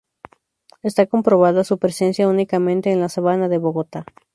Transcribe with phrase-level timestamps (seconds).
[0.81, 4.03] Está comprobada su presencia únicamente en la Sabana de Bogotá.